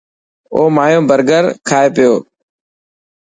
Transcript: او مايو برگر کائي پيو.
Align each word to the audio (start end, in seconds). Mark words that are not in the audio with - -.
او 0.53 0.61
مايو 0.75 1.01
برگر 1.09 1.45
کائي 1.69 1.89
پيو. 1.95 2.13